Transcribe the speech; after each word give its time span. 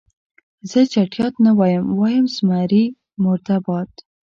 زه 0.69 0.79
چټیات 0.93 1.33
نه 1.45 1.51
وایم، 1.59 1.85
وایم 1.99 2.25
زمري 2.35 2.83
مرده 3.23 3.57
باد. 3.65 3.89